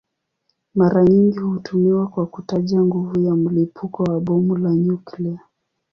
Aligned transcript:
Mara 0.75 1.03
nyingi 1.03 1.39
hutumiwa 1.39 2.07
kwa 2.07 2.25
kutaja 2.27 2.81
nguvu 2.81 3.19
ya 3.19 3.35
mlipuko 3.35 4.03
wa 4.03 4.19
bomu 4.19 4.57
la 4.57 4.73
nyuklia. 4.75 5.39